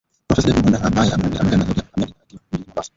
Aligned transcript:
Profesa 0.27 0.47
David 0.47 0.63
Monda 0.63 0.81
ambae 0.83 1.11
ameongea 1.13 1.41
na 1.57 1.65
Sauti 1.65 1.79
ya 1.79 1.87
Amerika 1.93 2.19
akiwa 2.21 2.21
mjini 2.29 2.61
Mombasa 2.65 2.89